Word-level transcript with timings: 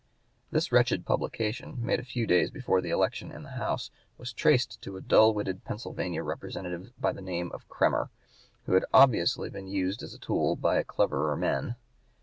This 0.49 0.71
wretched 0.71 1.05
publication, 1.05 1.77
made 1.79 1.99
a 1.99 2.03
few 2.03 2.25
days 2.25 2.49
before 2.49 2.81
the 2.81 2.89
election 2.89 3.31
in 3.31 3.43
the 3.43 3.51
House, 3.51 3.91
was 4.17 4.33
traced 4.33 4.81
to 4.81 4.97
a 4.97 4.99
dull 4.99 5.31
witted 5.31 5.63
Pennsylvania 5.63 6.23
Representative 6.23 6.91
by 6.99 7.11
the 7.11 7.21
name 7.21 7.51
of 7.51 7.69
Kremer, 7.69 8.09
who 8.65 8.73
had 8.73 8.81
(p. 8.81 8.87
171) 8.89 9.03
obviously 9.03 9.49
been 9.51 9.67
used 9.67 10.01
as 10.01 10.15
a 10.15 10.17
tool 10.17 10.55
by 10.55 10.81
cleverer 10.81 11.35
men. 11.37 11.75